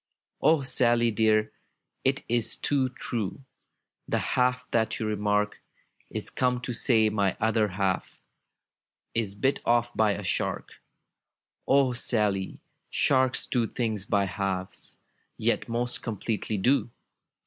"O 0.41 0.63
SaDy, 0.63 1.13
dear, 1.13 1.51
it 2.03 2.23
is 2.27 2.55
too 2.57 2.89
true,— 2.89 3.43
The 4.09 4.17
half 4.17 4.65
that 4.71 4.99
you 4.99 5.05
remark 5.05 5.61
Is 6.09 6.31
come 6.31 6.59
to 6.61 6.73
say 6.73 7.09
my 7.11 7.37
other 7.39 7.67
half 7.67 8.19
Is 9.13 9.35
bit 9.35 9.59
off 9.63 9.93
by 9.93 10.13
a 10.13 10.23
shark! 10.23 10.81
'^O 11.67 11.95
Sally, 11.95 12.59
sharks 12.89 13.45
do 13.45 13.67
things 13.67 14.05
by 14.05 14.25
halves. 14.25 14.97
Yet 15.37 15.69
most 15.69 16.01
completely 16.01 16.57
do! 16.57 16.89